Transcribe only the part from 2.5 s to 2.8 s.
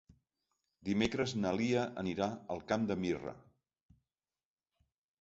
al